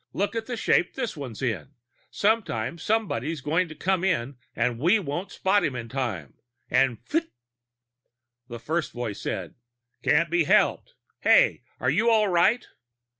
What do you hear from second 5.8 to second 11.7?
time and pfut!" The first voice said: "Can't be helped. Hey!